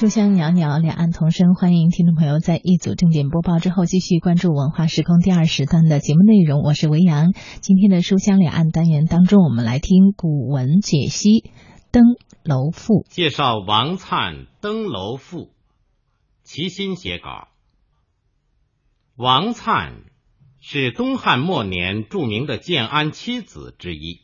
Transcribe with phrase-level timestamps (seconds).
[0.00, 1.54] 书香袅袅，两岸同声。
[1.54, 6.62] 欢迎听众朋友在一组正点播报之后，继续关注文化时空第二时段的节目内容。
[6.62, 7.34] 我是维扬。
[7.60, 11.40] 今天的书香两岸单元当中，我们来听古文解析
[11.90, 12.02] 《登
[12.42, 15.38] 楼赋》，介绍王粲《登楼赋》。
[16.44, 17.48] 齐心写稿。
[19.16, 19.92] 王粲
[20.60, 24.22] 是东汉末年著名的建安七子之一，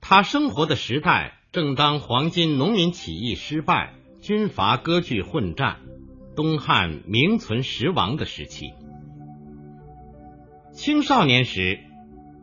[0.00, 1.38] 他生活的时代。
[1.52, 5.78] 正当黄巾农民起义失败、军阀割据混战、
[6.36, 8.72] 东汉名存实亡的时期，
[10.72, 11.80] 青少年时，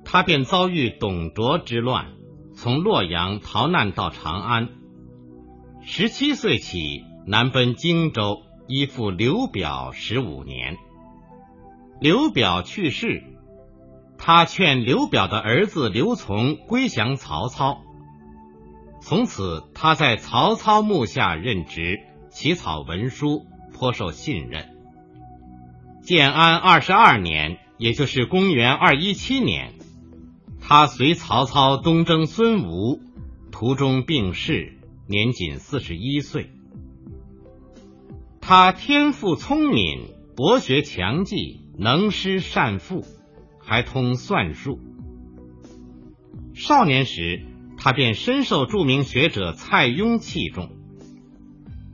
[0.03, 2.07] 他便遭遇董卓之乱，
[2.53, 4.67] 从洛阳逃难到长安。
[5.81, 10.75] 十七岁起，南奔荆州，依附刘表十五年。
[12.01, 13.23] 刘表去世，
[14.17, 17.83] 他劝刘表的儿子刘琮归降曹操。
[19.07, 24.75] 从此，他在曹操幕下任职，起草文书，颇受信任。
[26.01, 29.75] 建安二十二年，也就是公元二一七年，
[30.59, 32.99] 他随曹操东征孙吴，
[33.49, 36.49] 途中病逝，年仅四十一岁。
[38.41, 43.05] 他天赋聪明，博学强记，能诗善赋，
[43.57, 44.81] 还通算术。
[46.53, 47.45] 少年时。
[47.87, 50.71] 他便深受著名学者蔡邕器重。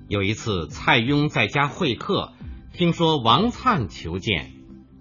[0.08, 2.33] 有一次，蔡邕在家会客，
[2.73, 4.53] 听说王粲求见，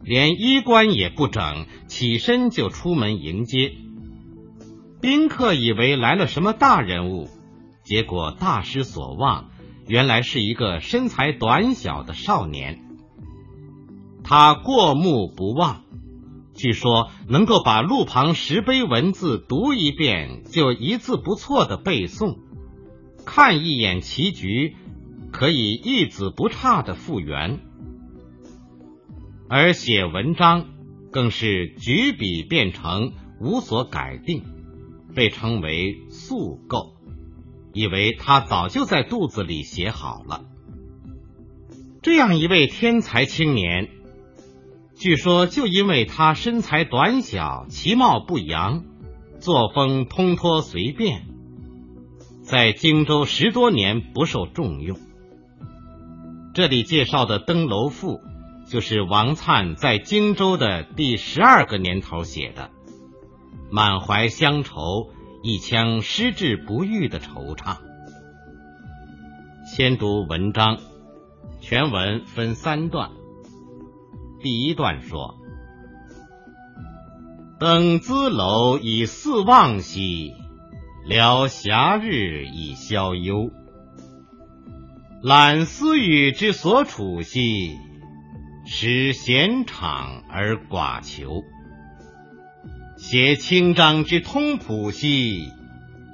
[0.03, 3.73] 连衣冠也不整，起身就出门迎接。
[5.01, 7.31] 宾客以为来了什么大人物，
[7.85, 9.49] 结果大失所望，
[9.89, 12.85] 原来是一个身材短小的少年。
[14.23, 15.85] 他过目不忘。
[16.55, 22.37] 据说能够把路旁石碑文字读一遍就一字不错的背诵，
[23.25, 24.77] 看一眼棋局
[25.31, 27.61] 可以一字不差的复原，
[29.49, 30.67] 而写文章
[31.11, 34.45] 更是举笔变成，无所改定，
[35.15, 36.97] 被称为速构，
[37.73, 40.45] 以为他早就在肚子里写好了。
[42.03, 44.02] 这样一位天才青年。
[45.03, 48.85] 据说，就因为他身材短小、其貌不扬、
[49.41, 51.27] 作风通脱随便，
[52.43, 54.97] 在荆州十多年不受重用。
[56.55, 58.21] 这里介绍的《登楼赋》，
[58.71, 62.71] 就是王粲在荆州的第十二个年头写的，
[63.73, 65.11] 满怀乡愁，
[65.43, 67.79] 一腔失志不遇的惆怅。
[69.67, 70.79] 先读文章，
[71.61, 73.11] 全文分三段。
[74.43, 75.37] 第一段说
[77.61, 80.35] ：“登兹楼以四望兮，
[81.07, 83.53] 聊暇日以消忧。
[85.23, 87.77] 览思语之所处兮，
[88.67, 91.43] 使闲场而寡求。
[92.97, 95.53] 写清章之通朴兮，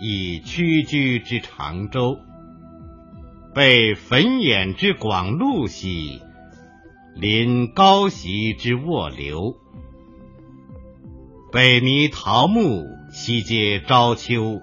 [0.03, 2.19] 以屈居之长洲。
[3.55, 6.21] 被汾眼之广路兮。”
[7.21, 9.57] 临高席之卧流，
[11.51, 14.61] 北弥桃木，西接朝秋，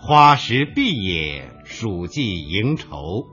[0.00, 3.26] 花时毕也，暑季迎愁。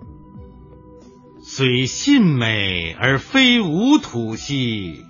[1.41, 5.06] 虽信美而非吾土兮，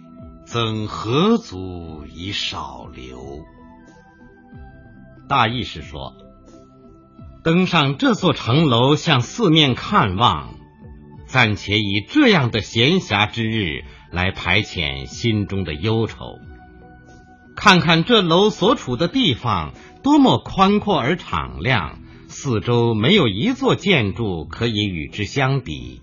[0.46, 3.40] 曾何足以少留？
[5.28, 6.14] 大意是说，
[7.44, 10.61] 登上这座城楼，向四面看望。
[11.32, 16.40] 暂且以这样的闲暇之日来排遣心中的忧愁，
[17.56, 19.72] 看看这楼所处的地方
[20.04, 26.02] 多么宽阔而敞亮，四周没有一座建筑可以与之相比。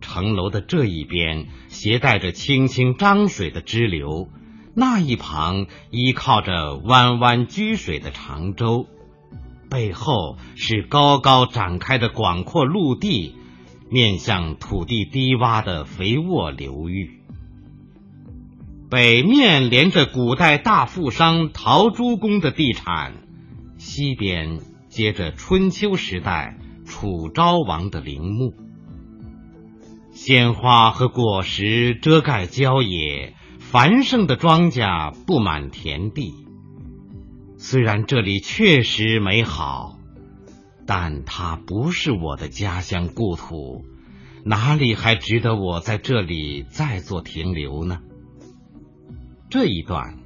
[0.00, 4.28] 城楼的这一边携带着清清漳水的支流，
[4.76, 8.86] 那一旁依靠着弯弯曲水的长洲，
[9.68, 13.34] 背后是高高展开的广阔陆地。
[13.90, 17.20] 面向土地低洼的肥沃流域，
[18.88, 23.14] 北面连着古代大富商陶朱公的地产，
[23.78, 26.56] 西边接着春秋时代
[26.86, 28.54] 楚昭王的陵墓。
[30.12, 36.32] 鲜花和果实遮盖郊野，繁盛的庄稼布满田地。
[37.58, 39.99] 虽然这里确实美好。
[40.92, 43.84] 但它不是我的家乡故土，
[44.44, 48.00] 哪里还值得我在这里再做停留呢？
[49.48, 50.18] 这一段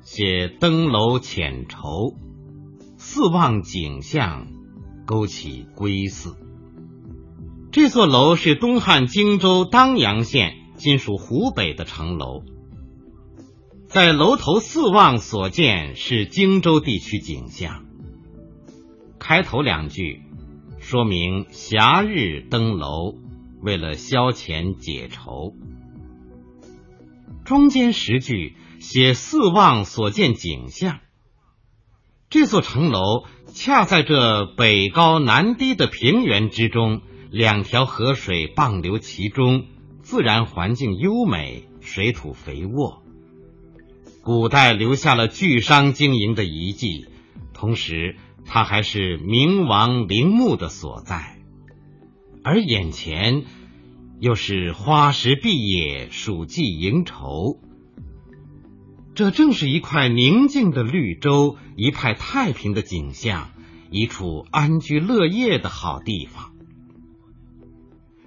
[0.00, 2.16] 写登楼遣愁，
[2.96, 4.46] 四望景象，
[5.04, 6.34] 勾起归思。
[7.70, 12.42] 这座楼是东汉荆州当阳县（今属湖北）的城楼，
[13.86, 17.84] 在楼头四望所见是荆州地区景象。
[19.20, 20.22] 开头两句
[20.80, 23.14] 说明暇日登楼，
[23.60, 25.54] 为了消遣解愁；
[27.44, 30.98] 中间十句写四望所见景象。
[32.30, 37.02] 这座城楼恰在这北高南低的平原之中。
[37.30, 39.66] 两条河水傍流其中，
[40.02, 43.04] 自然环境优美，水土肥沃。
[44.22, 47.06] 古代留下了巨商经营的遗迹，
[47.54, 48.16] 同时
[48.52, 51.38] 它还是明王陵墓的所在。
[52.42, 53.44] 而眼前
[54.18, 57.60] 又是花时碧野，暑季迎愁，
[59.14, 63.50] 这正是一块宁静的绿洲，一派太平的景象，
[63.92, 66.50] 一处安居乐业的好地方。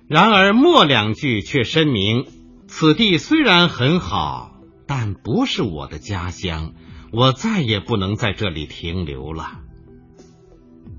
[0.08, 2.28] 然而末两句却声明，
[2.68, 4.56] 此地虽然很好，
[4.88, 6.76] 但不是我的家乡，
[7.12, 9.60] 我再也不能在这里停留了。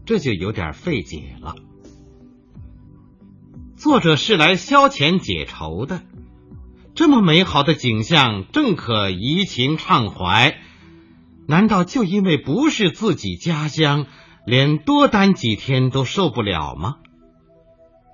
[0.06, 1.54] 这就有点费解了。
[3.76, 6.02] 作者是来消遣解愁的，
[6.94, 10.58] 这么美好的景象正可怡情畅怀，
[11.46, 14.06] 难道就因为不是自己家乡，
[14.46, 16.96] 连多待几天都受不了吗？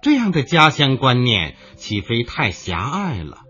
[0.03, 3.43] 这样的家乡观念岂非太狭隘了？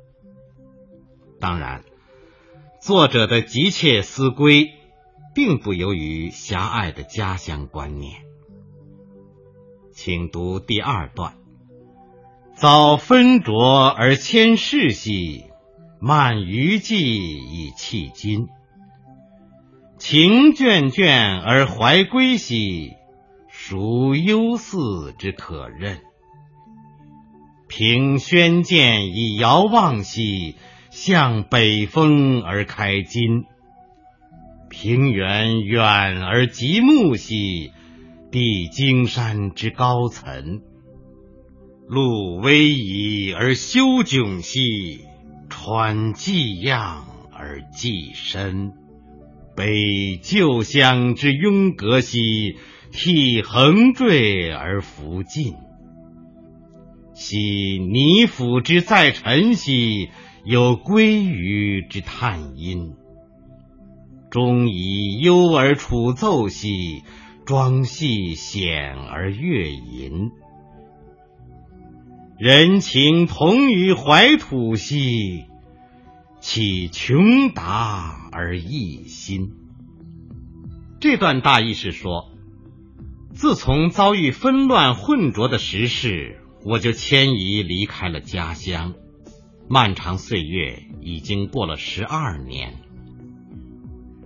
[1.38, 1.84] 当然，
[2.82, 4.68] 作者的急切思归，
[5.34, 8.29] 并不由于狭隘的家乡观念。
[9.92, 11.34] 请读第二段：
[12.54, 15.44] 早分浊而迁世兮，
[16.00, 18.46] 漫余迹以弃今；
[19.98, 22.94] 情眷眷而怀归兮，
[23.48, 25.98] 孰忧思之可任？
[27.68, 30.56] 凭轩剑以遥望兮，
[30.90, 33.44] 向北风而开襟。
[34.68, 37.72] 平原远而极目兮，
[38.30, 40.60] 地荆山之高层。
[41.88, 45.00] 路逶迤而修迥兮，
[45.48, 48.72] 川既漾而既深。
[49.56, 52.56] 北旧乡之拥隔兮，
[52.92, 55.54] 涕横坠而弗尽。
[57.12, 60.08] 昔泥府之在尘兮，
[60.44, 62.94] 有归于之叹音。
[64.30, 67.02] 终以幽而处奏兮，
[67.50, 70.30] 庄戏险而乐吟。
[72.38, 75.46] 人情同于怀土兮，
[76.38, 79.50] 岂穷达而异心？
[81.00, 82.30] 这段大意是说，
[83.32, 86.38] 自从遭遇纷乱混浊的时事。
[86.64, 88.94] 我就迁移离开了家乡，
[89.68, 92.76] 漫长岁月已经过了十二年，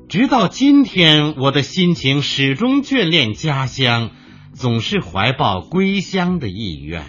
[0.08, 4.10] 直到今天，我的心情始终眷恋家乡，
[4.52, 7.02] 总是怀抱归乡的意愿。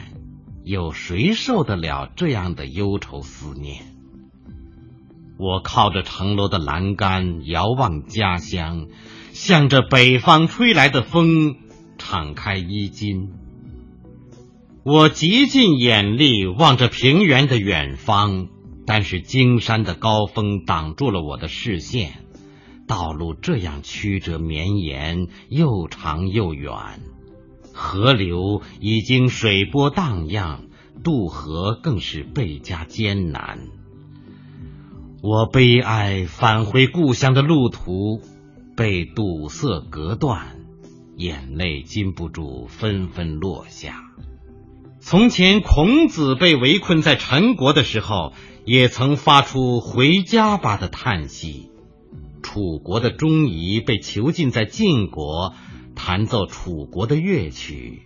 [0.63, 3.83] 有谁受得了这样的忧愁思念？
[5.37, 8.87] 我靠着城楼的栏杆，遥望家乡，
[9.33, 11.57] 向着北方吹来的风，
[11.99, 13.33] 敞开衣襟。
[14.83, 18.47] 我极尽眼力望着平原的远方，
[18.87, 22.24] 但是荆山的高峰挡住了我的视线。
[22.87, 26.73] 道路这样曲折绵延，又长又远，
[27.73, 30.67] 河流已经水波荡漾，
[31.03, 33.59] 渡河更是倍加艰难。
[35.21, 38.21] 我悲哀返回故乡的路途
[38.77, 40.57] 被堵塞隔断，
[41.15, 44.03] 眼泪禁不住纷纷落下。
[44.99, 48.33] 从前，孔子被围困在陈国的时候，
[48.65, 51.69] 也曾发出“回家吧”的叹息；
[52.45, 55.55] 楚国的钟仪被囚禁在晋国，
[55.95, 58.03] 弹奏楚国的乐曲；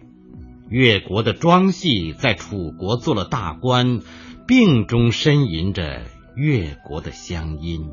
[0.70, 4.00] 越国的庄戏在楚国做了大官，
[4.48, 6.06] 病中呻吟着
[6.38, 7.92] 越国的乡音。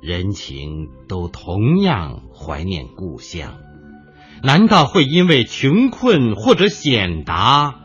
[0.00, 3.56] 人情都同样怀念故乡。
[4.44, 7.80] 难道会因为穷困或者显达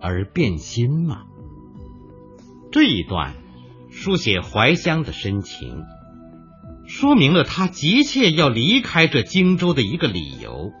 [0.00, 1.24] 而变心吗？
[2.70, 3.34] 这一段
[3.90, 5.82] 书写怀乡的深情，
[6.86, 10.72] 说明了他急切要离开这荆州的一个理由。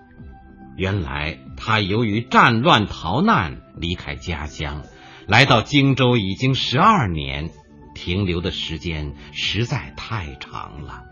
[0.76, 4.82] 原来他由于战乱逃难离开家乡，
[5.26, 7.50] 来到荆州已经十二年，
[7.94, 11.04] 停留的时间实在太长了。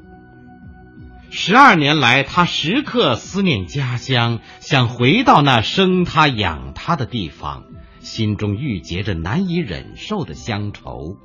[1.30, 7.64] 十二年来，他时刻思念家乡，想回到那生他养他的地方，
[8.00, 11.16] 心中郁结着难以忍受的乡愁。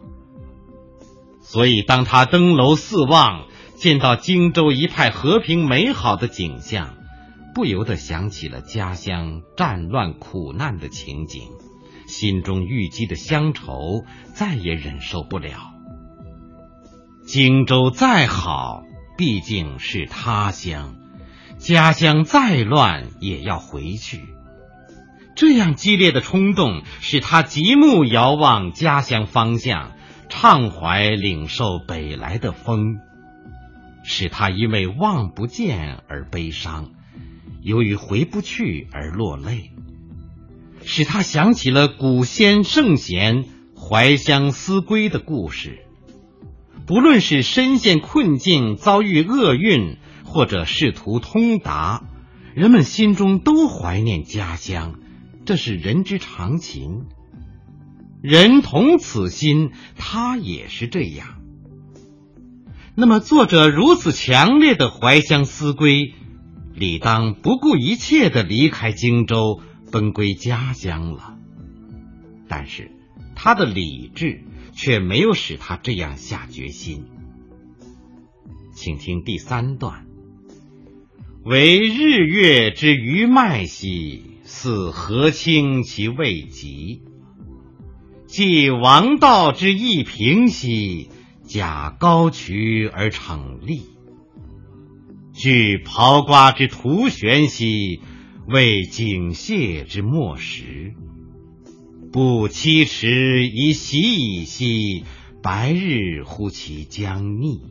[1.41, 6.95] 所以，当他登楼四望，见到荆州一派和平美好的景象，
[7.53, 11.43] 不由得想起了家乡战乱苦难的情景，
[12.07, 14.03] 心中郁积的乡愁
[14.33, 15.73] 再也忍受不了。
[17.27, 18.81] 荆州再好，
[19.15, 20.95] 毕竟是他乡；
[21.59, 24.25] 家乡再乱，也要回去。
[25.35, 29.91] 这样激烈的冲动，使他极目遥望家乡方向。
[30.29, 32.97] 畅怀领受北来的风，
[34.09, 36.91] 使他因为望不见而悲伤，
[37.61, 39.71] 由于回不去而落泪，
[40.85, 43.43] 使他想起了古先圣贤
[43.75, 45.79] 怀乡思归的故事。
[46.85, 52.05] 不论是身陷困境、遭遇厄运，或者仕途通达，
[52.55, 55.01] 人们心中都怀念家乡，
[55.45, 57.07] 这是人之常情。
[58.21, 61.41] 人同此心，他也是这样。
[62.99, 66.15] 那么，作者如此强烈的怀乡思归，
[66.73, 69.61] 理当不顾一切的离开荆州，
[69.91, 71.37] 奔归家乡了。
[72.47, 72.89] 但是，
[73.35, 74.41] 他的理智
[74.73, 77.05] 却没有使他这样下决心。
[78.73, 80.07] 请听第三段：
[81.45, 87.03] 为日月之余脉兮，似河清其未及。
[88.25, 91.11] 继王道之义平兮，
[91.47, 93.83] 假高渠而逞利；
[95.33, 98.01] 据刨瓜之徒玄兮，
[98.47, 100.93] 为景谢之末时。
[102.11, 105.05] 不期迟以喜矣兮，
[105.41, 107.61] 白日乎其将逆。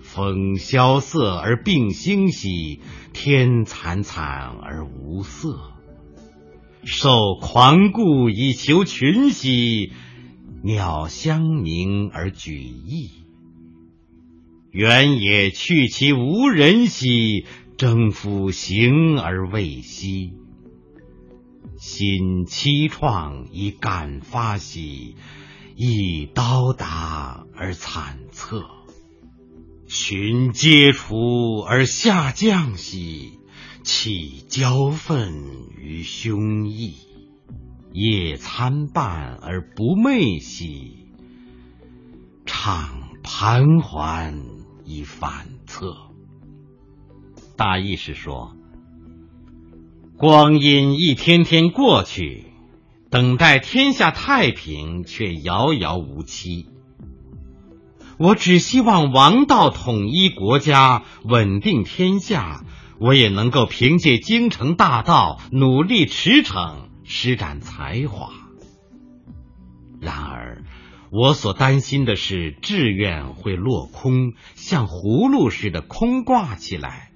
[0.00, 2.80] 风萧瑟而并兴兮，
[3.12, 5.60] 天惨惨而无色。
[6.82, 9.92] 受狂顾以求群兮，
[10.64, 13.10] 鸟相鸣而举翼。
[14.70, 17.44] 原野去其无人兮，
[17.76, 20.32] 征夫行而未息。
[21.76, 25.16] 心凄怆以感发兮，
[25.76, 28.64] 亦刀达而惨恻。
[29.86, 33.38] 寻皆除而下降兮。
[33.82, 35.34] 起交愤
[35.76, 36.94] 于胸臆，
[37.96, 41.06] 夜参半而不寐兮，
[42.44, 42.88] 怅
[43.22, 44.42] 盘桓
[44.84, 45.94] 以反侧。
[47.56, 48.56] 大意是说，
[50.16, 52.46] 光阴一天天过去，
[53.10, 56.66] 等待天下太平却遥遥无期。
[58.18, 62.64] 我只希望王道统一国家，稳定天下。
[62.98, 68.32] 我也能够凭借京城大道努力驰骋，施展才华。
[70.00, 70.64] 然而，
[71.10, 77.12] 我所担心的是志愿会落空，像葫芦似的空挂起来，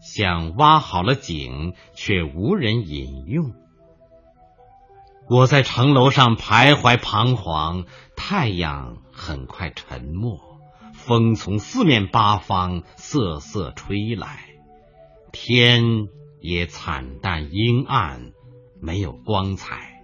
[0.00, 3.54] 像挖好了井却无人饮用。
[5.30, 7.84] 我在城楼上徘徊彷徨，
[8.16, 10.40] 太阳很快沉没，
[10.94, 14.46] 风从四面八方瑟瑟吹来。
[15.30, 16.08] 天
[16.40, 18.32] 也惨淡阴暗，
[18.80, 20.02] 没有光彩。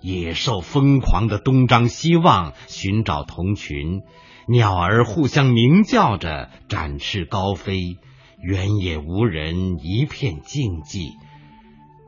[0.00, 4.00] 野兽疯狂的东张西望，寻找同群；
[4.48, 7.98] 鸟儿互相鸣叫着，展翅高飞。
[8.42, 11.12] 原野无人，一片静寂。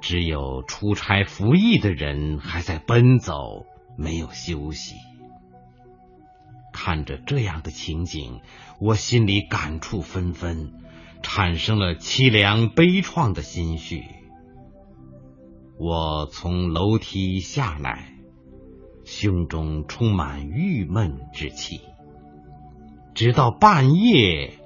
[0.01, 3.67] 只有出差服役的人还在奔走，
[3.99, 4.95] 没有休息。
[6.73, 8.41] 看着这样的情景，
[8.81, 10.73] 我心里感触纷纷。
[11.23, 14.22] 产生了凄凉悲怆的心绪。
[15.79, 18.13] 我从楼梯下来，
[19.05, 21.81] 胸中充满郁闷之气，
[23.15, 24.59] 直到半夜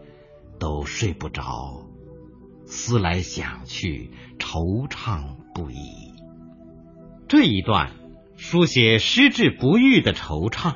[0.59, 1.87] 都睡不着，
[2.67, 6.13] 思来想去，惆怅不已。
[7.29, 7.93] 这一段
[8.37, 10.75] 书写失志不遇的惆怅。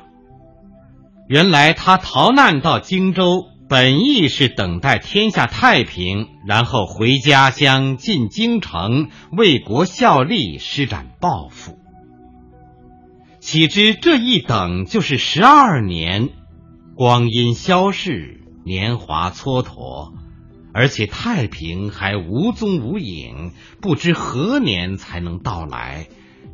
[1.27, 3.50] 原来他逃难到荆州。
[3.71, 11.79] 本意是等待天下太平，然后回家乡进京城为国效力，施展抱负。
[13.39, 16.31] 岂知这一等就是十二年，
[16.95, 20.11] 光阴消逝，年华蹉跎，
[20.73, 26.09] 而且太平还无踪无影，不知何年才能到来，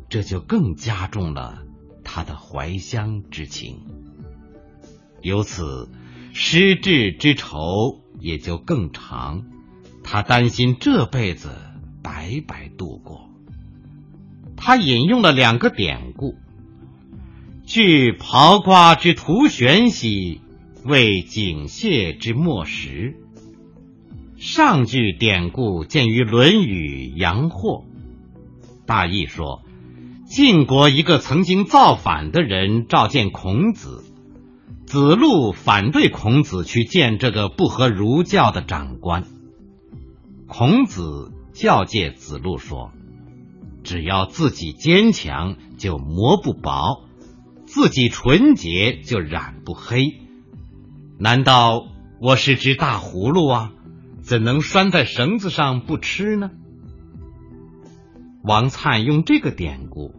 [0.08, 1.64] 这就更加重了
[2.04, 3.80] 他的怀乡之情。
[5.20, 5.90] 由此。
[6.40, 9.42] 失志之愁也就更长，
[10.04, 11.50] 他担心这辈子
[12.00, 13.28] 白白度过。
[14.56, 16.36] 他引用了两个典故
[17.66, 20.40] ：“据刨瓜之徒玄兮，
[20.84, 23.16] 为井蟹之莫食。”
[24.38, 27.82] 上句典故见于《论语·阳货》，
[28.86, 29.62] 大意说，
[30.24, 34.04] 晋国一个曾经造反的人召见孔子，
[34.88, 39.24] 子路反对孔子去见这个不合儒教的长官。
[40.46, 42.90] 孔子教诫子路说
[43.84, 47.04] ：“只要自己坚强，就磨不薄；
[47.66, 50.22] 自己纯洁，就染不黑。
[51.18, 51.86] 难道
[52.18, 53.72] 我是只大葫芦啊？”
[54.24, 56.50] 怎能拴在绳子上不吃呢？
[58.42, 60.14] 王粲用这个典故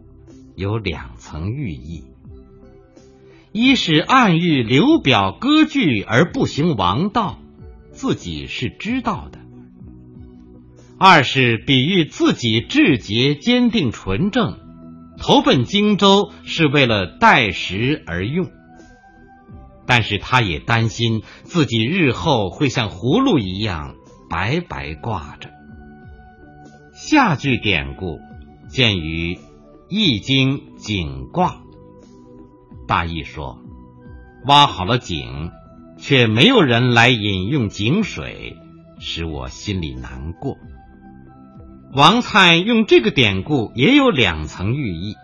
[0.54, 2.04] 有两层寓意：
[3.52, 7.38] 一是暗喻刘表割据而不行王道，
[7.90, 9.38] 自己是知道的；
[10.98, 14.58] 二是比喻自己志节坚定纯正，
[15.18, 18.50] 投奔荆州是为了待时而用。
[19.86, 23.96] 但是他也担心自己日后会像葫芦一样。
[24.30, 25.50] 白白挂着。
[26.94, 28.20] 下句典故
[28.68, 29.34] 见于
[29.88, 31.62] 《易经》井卦，
[32.90, 33.60] 大意说：
[34.46, 35.52] 挖好了井，
[35.96, 38.56] 却没有人来饮用井水，
[38.98, 40.58] 使我心里难过。
[41.92, 45.14] 王粲用这个典故也有两层寓意：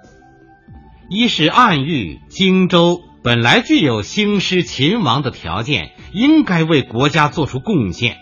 [1.11, 8.16] 一是暗喻荆州本来具有兴师秦王的条件，应该为国家做出贡献。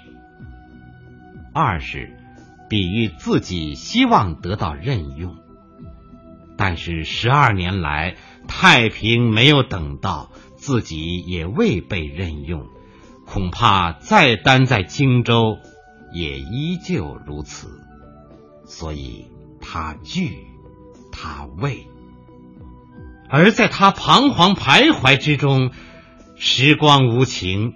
[1.52, 2.16] 二是
[2.70, 5.36] 比喻自己希望得到任用，
[6.56, 8.14] 但是十二年来
[8.46, 12.66] 太平没有等到，自己也未被任用，
[13.26, 15.58] 恐怕再担在荆州
[16.12, 17.80] 也依旧如此，
[18.66, 19.26] 所以
[19.60, 20.46] 他惧，
[21.10, 21.86] 他畏，
[23.28, 25.70] 而在他彷徨徘徊之中，
[26.36, 27.74] 时光无情。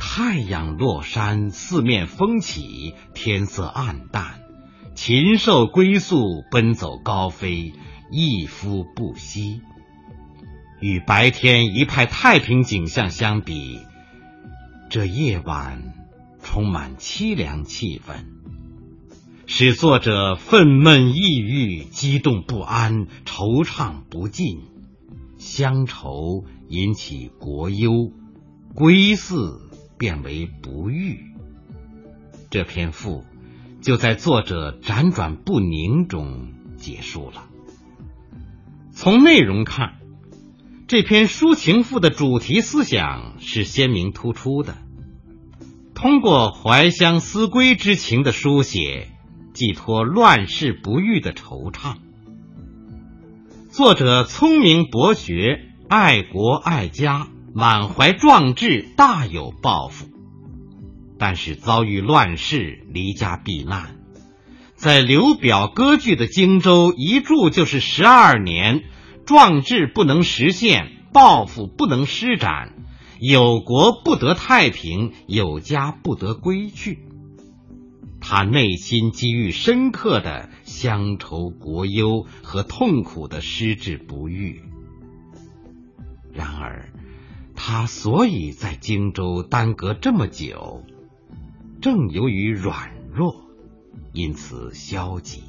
[0.00, 4.40] 太阳落山，四面风起，天色暗淡，
[4.94, 7.72] 禽兽归宿，奔走高飞，
[8.12, 9.60] 一夫不息。
[10.80, 13.80] 与白天一派太平景象相比，
[14.90, 15.94] 这夜晚
[16.42, 18.24] 充满凄凉气氛，
[19.46, 24.62] 使作者愤懑抑郁、激动不安、惆怅不尽。
[25.38, 28.12] 乡愁引起国忧，
[28.74, 29.64] 归寺。
[29.98, 31.34] 变为不遇。
[32.50, 33.24] 这篇赋
[33.82, 37.46] 就在作者辗转不宁中结束了。
[38.92, 39.97] 从内容看，
[40.88, 44.78] 这篇抒情赋的主题思想是鲜明突出的。
[45.94, 49.10] 通过怀乡思归之情的书写，
[49.52, 51.96] 寄托乱世不遇的惆怅。
[53.68, 57.28] 作者聪明博学，爱国爱家。
[57.54, 60.06] 满怀壮志，大有抱负，
[61.18, 63.96] 但是遭遇乱世，离家避难，
[64.76, 68.84] 在刘表割据的荆州一住就是十二年，
[69.28, 72.72] 壮志不能实现，抱负不能施展，
[73.20, 77.00] 有国不得太平，有家不得归去，
[78.22, 84.62] 他内心积郁深刻的乡愁国忧和痛苦的失志不遇。
[86.32, 86.88] 然而。
[87.54, 90.84] 他所以在荆州耽搁这么久，
[91.82, 93.34] 正由于软弱，
[94.12, 95.42] 因此消极。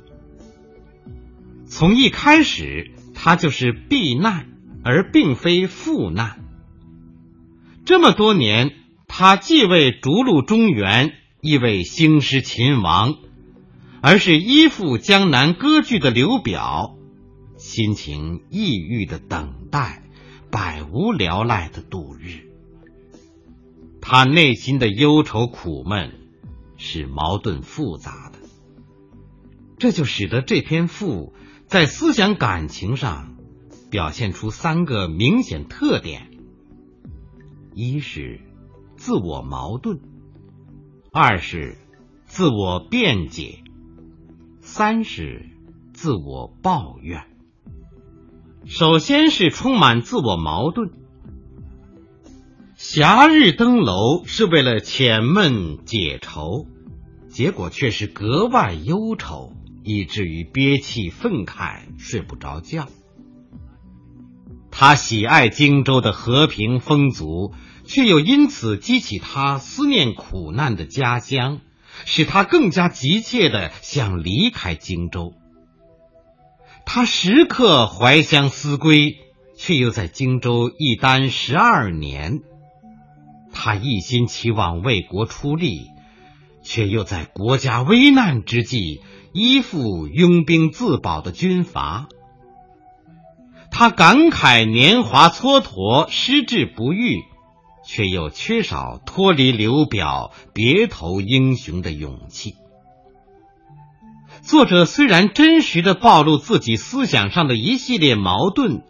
[1.68, 4.48] 从一开始，他就是避难，
[4.82, 6.40] 而并非赴难。
[7.84, 8.72] 这么多年，
[9.10, 13.16] 他既未逐鹿中原，亦未兴师秦王，
[14.02, 16.96] 而是依附江南割据的刘表，
[17.58, 20.02] 心情抑郁的等待。
[20.50, 22.50] 百无聊赖的度日，
[24.02, 26.12] 他内心的忧愁苦闷
[26.76, 28.40] 是矛盾复杂的，
[29.78, 31.34] 这就使得这篇赋
[31.70, 33.36] 在思想感情上
[33.92, 36.32] 表现出三个明显特点：
[37.76, 38.42] 一是
[38.98, 40.00] 自我矛盾，
[41.12, 41.78] 二是
[42.26, 43.60] 自我辩解，
[44.62, 45.46] 三是
[45.94, 47.28] 自我抱怨。
[48.66, 50.90] 首先是充满自我矛盾。
[52.78, 56.66] 霞日登楼是为了遣闷解愁，
[57.28, 59.54] 结果却是格外忧愁，
[59.90, 62.88] 以至于憋气愤慨，睡不着觉。
[64.70, 71.60] 他喜爱荆州的和平风俗，却又因此激起他思念苦难的家乡，
[72.06, 75.34] 使他更加急切的想离开荆州。
[76.86, 79.18] 他时刻怀乡思归，
[79.58, 82.42] 却又在荆州一耽十二年。
[83.52, 85.88] 他一心期望为国出力，
[86.64, 89.02] 却又在国家危难之际
[89.34, 92.08] 依附拥兵自保的军阀。
[93.72, 97.24] 他感慨年华蹉跎，失志不遇，
[97.86, 102.56] 却又缺少脱离刘表、别投英雄的勇气。
[104.42, 108.84] 作者虽然真实的暴露自己思想上的一系列矛盾，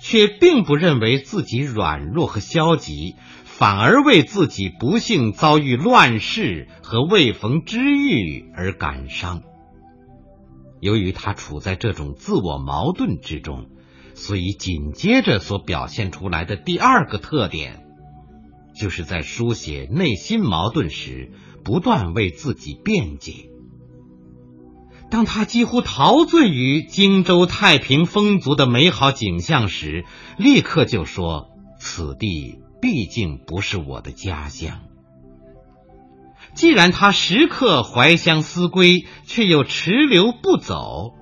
[0.00, 3.16] 却并不认为自己软弱和消极。
[3.44, 9.42] 反而为自己不幸遭遇乱世和未逢之遇而感伤。
[10.84, 13.70] 由于他处在这种自我矛盾之中，
[14.12, 17.86] 所以紧接着所表现出来的第二个特点，
[18.78, 21.32] 就是在书写内心矛盾时，
[21.64, 23.48] 不断为自己辩解。
[25.10, 30.04] 当他几乎陶醉于荆州太平丰足的美好景象时，
[30.36, 31.48] 立刻就说
[31.80, 34.82] ：“此地。”毕竟不是我的家乡。
[36.54, 41.14] 既然他时刻怀乡思归，却又迟留不走，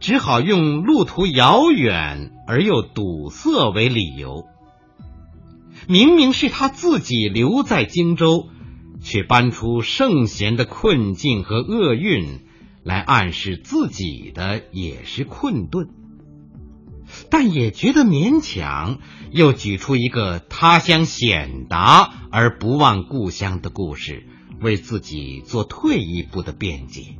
[0.00, 4.44] 只好用路途遥远而又堵塞为理由。
[5.88, 8.48] 明明是他自己留在荆州，
[9.00, 12.40] 却搬出圣贤的困境和厄运
[12.82, 15.88] 来暗示自己的也是困顿。
[17.30, 18.98] 但也觉得勉强，
[19.30, 24.26] 又举出一个他乡显达而不忘故乡的故事，
[24.62, 27.16] 为自己做退一步的辩解。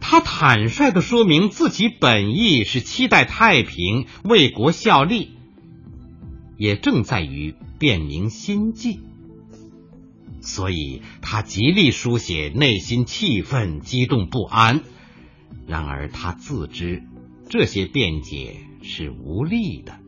[0.00, 5.36] 他坦率的说明自己本意是期待太平，为国效力，
[6.56, 9.00] 也正在于辨明心迹。
[10.40, 14.82] 所以他极力书写内心气愤、激动不安。
[15.66, 17.04] 然而他自知。
[17.46, 19.98] 这些辩解是无力的，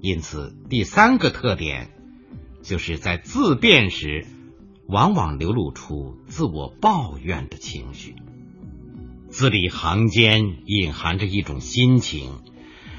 [0.00, 1.90] 因此第三个特点
[2.68, 4.26] 就是在自辩时，
[4.86, 8.14] 往往流露出自我抱怨的情绪，
[9.30, 12.42] 字里行间隐含着一种心情：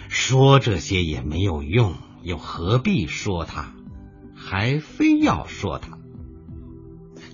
[0.08, 3.76] 说这些也没有用，又何必说他？
[4.36, 6.00] 还非要说他？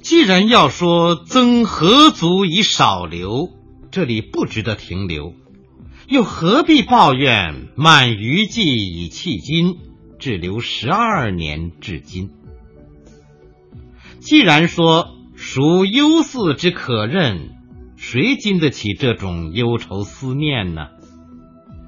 [0.01, 3.47] 既然要说增何足以少留，
[3.91, 5.33] 这里不值得停留。
[6.09, 9.77] 又何必抱怨满余计以弃金，
[10.19, 12.31] 滞留十二年至今？
[14.19, 17.49] 既然说属忧思之可任，
[17.97, 20.87] 谁经得起这种忧愁思念呢？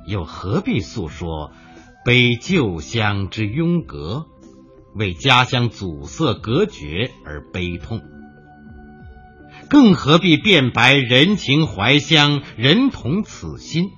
[0.05, 1.51] 又何必诉说
[2.05, 4.27] 悲旧乡之拥隔，
[4.95, 8.01] 为家乡阻塞隔绝而悲痛？
[9.69, 13.89] 更何必辩白人情怀乡，人同此心？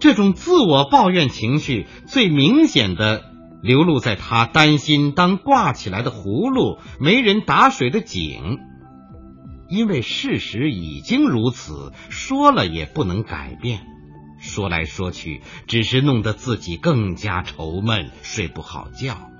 [0.00, 3.24] 这种自我抱怨情绪最明显的
[3.62, 8.58] 流露在他担心当挂起来的葫芦没人打水的井，
[9.68, 13.80] 因为事实已经如此，说了也不能改变，
[14.38, 19.30] 说来说去只是弄得自己更加愁闷，睡不好觉。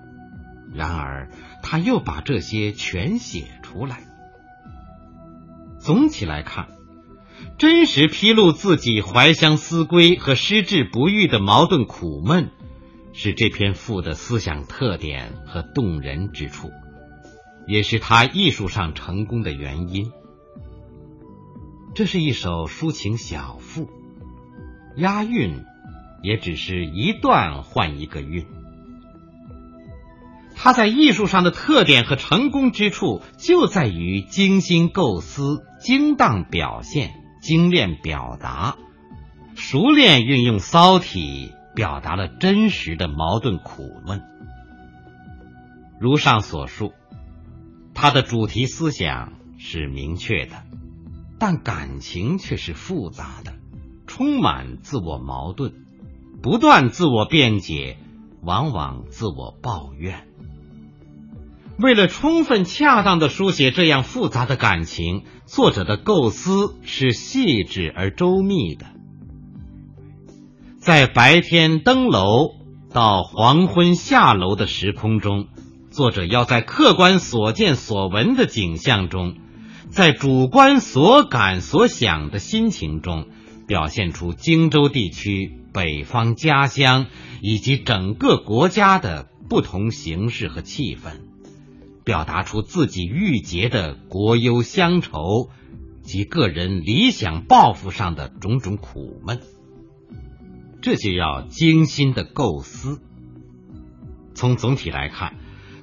[0.72, 1.30] 然而
[1.62, 4.00] 他又把这些全写出来。
[5.78, 6.68] 总体来看。
[7.58, 12.50] 真实披露自己怀乡思归和失志不遇的矛盾苦闷，
[13.12, 16.70] 是这篇赋的思想特点和动人之处，
[17.66, 20.10] 也是他艺术上成功的原因。
[21.94, 23.88] 这是一首抒情小赋，
[24.96, 25.62] 押韵
[26.22, 28.44] 也只是一段换一个韵。
[30.56, 37.23] 他在艺术上的特点和成功之处，就在于精心构思、精当表现。
[37.44, 38.78] 精炼表达，
[39.54, 44.22] 熟练运用骚体，表达了真实的矛盾苦闷。
[46.00, 46.94] 如上所述，
[47.92, 50.62] 他的主题思想是明确的，
[51.38, 53.52] 但感情却是复杂的，
[54.06, 55.74] 充满自我矛盾，
[56.42, 57.98] 不断自我辩解，
[58.40, 60.26] 往往自我抱怨。
[61.76, 68.86] 为了充分恰当的书写这样复杂的感情，作者的构思是细致而周密的。
[70.78, 72.50] 在白天登楼
[72.92, 75.48] 到黄昏下楼的时空中，
[75.90, 79.34] 作者要在客观所见所闻的景象中，
[79.90, 83.26] 在主观所感所想的心情中，
[83.66, 87.06] 表现出荆州地区、北方家乡
[87.42, 91.33] 以及整个国家的不同形式和气氛。
[92.04, 95.48] 表达出自己郁结的国忧乡愁，
[96.02, 99.40] 及个人理想抱负上的种种苦闷。
[100.82, 103.00] 这就要精心的构思。
[104.34, 105.36] 从总体来看，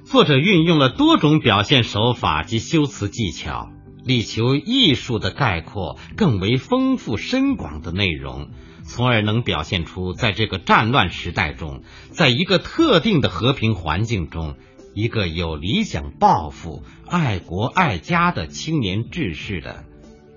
[0.04, 3.70] 作者运用了多种表现手法及修辞技巧，
[4.04, 8.50] 力求艺术的概括更为丰富深广的内容，
[8.84, 14.56] 从而能表现出在这个战乱时代中，在一个特定的和平环境中，
[14.94, 19.84] 一个有理想抱负、爱国爱家的青年志士的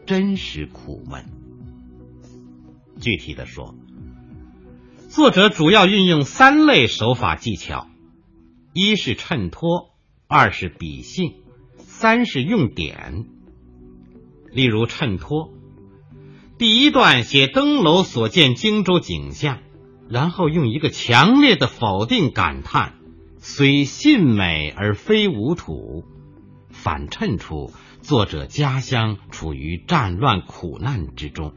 [0.06, 1.26] 真实苦闷。
[3.00, 3.76] 具体的说。
[5.10, 7.88] 作者主要运用三类手法技巧：
[8.74, 9.92] 一是衬托，
[10.28, 11.36] 二是比兴，
[11.78, 13.26] 三是用典。
[14.52, 15.54] 例如衬托，
[16.58, 19.60] 第一段写登楼所见荆州景象，
[20.10, 22.95] 然后用一个强烈的否定感叹
[23.48, 26.04] “虽信美而非吾土”，
[26.74, 31.54] 反衬出作者家乡处于战乱苦难之中。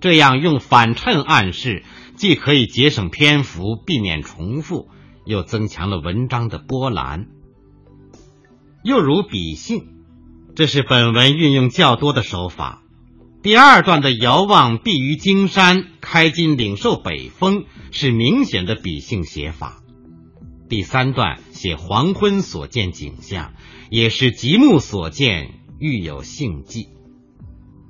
[0.00, 1.84] 这样用反衬暗示。
[2.14, 4.88] 既可以节省篇幅，避免重复，
[5.24, 7.26] 又增强了文章的波澜。
[8.84, 9.88] 又如比兴，
[10.54, 12.82] 这是本文运用较多的手法。
[13.42, 19.81] 第二段的遥望避于荆山，开襟领受北风，是明显的比兴写法。
[20.72, 23.52] 第三段写黄昏所见景象，
[23.90, 26.88] 也是极目所见，欲有兴迹。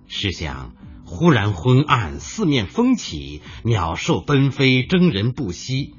[0.08, 0.74] 试想。
[1.04, 5.94] 忽然昏暗，四面风起，鸟兽奔飞，争人不息。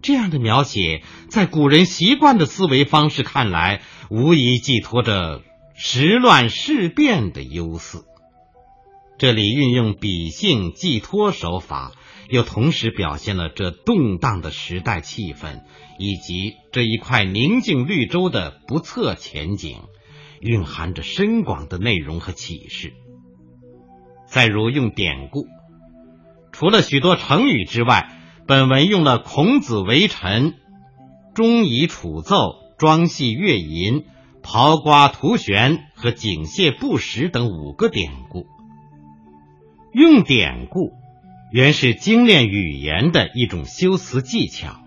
[0.00, 5.42] 这样的描写，在古人习惯的思维方式看来，无疑寄托着
[5.74, 8.06] 时乱事变的忧思。
[9.18, 11.92] 这里运用比兴寄托手法，
[12.30, 15.60] 又同时表现了这动荡的时代气氛，
[15.98, 19.78] 以及这一块宁静绿洲的不测前景，
[20.40, 22.92] 蕴含着深广的内容和启示。
[24.26, 25.46] 再如用典故，
[26.52, 28.12] 除了许多成语之外，
[28.46, 30.54] 本文用了“孔子为臣
[31.34, 34.04] ”“钟仪楚奏”“庄戏乐吟
[34.42, 38.46] ”“刨瓜图玄”和“警谢不实”等五个典故。
[39.92, 40.92] 用典故
[41.52, 44.80] 原是精炼语言的一种修辞技巧，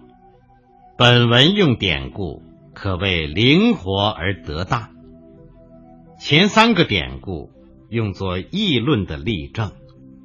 [1.00, 4.90] 本文用典故可谓灵活而得当。
[6.20, 7.52] 前三个典故。
[7.90, 9.72] 用作议论的例证，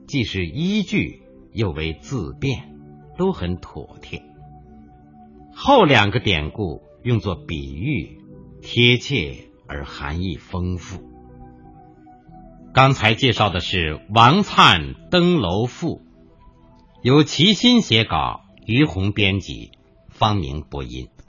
[0.07, 1.23] 既是依据，
[1.55, 2.75] 又为自辩，
[3.17, 4.23] 都很妥帖。
[5.55, 8.19] 后两个典故用作比喻，
[8.61, 11.01] 贴切而含义丰富。
[12.75, 16.03] 刚才介绍的是王粲登楼赋，
[17.03, 19.71] 由齐心写稿，于洪编辑，
[20.17, 21.14] 方明播音。